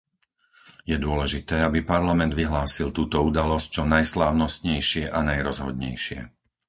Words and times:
Je 0.91 0.97
dôležité, 1.07 1.55
aby 1.67 1.79
Parlament 1.93 2.33
vyhlásil 2.41 2.87
túto 2.97 3.17
udalosť 3.29 3.67
čo 3.75 3.83
najslávnostnejšie 3.95 5.03
a 5.13 5.19
najrozhodnejšie. 5.29 6.19